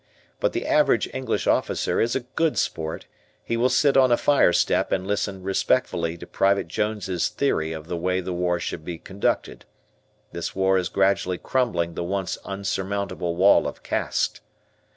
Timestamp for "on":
3.95-4.11